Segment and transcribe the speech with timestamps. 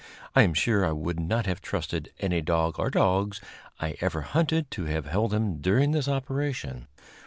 [0.35, 3.39] I am sure I would not have trusted any dog or dogs
[3.79, 6.87] I ever hunted to have held him during this operation.